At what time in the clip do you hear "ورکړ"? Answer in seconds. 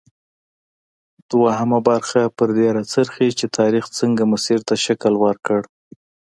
5.23-5.61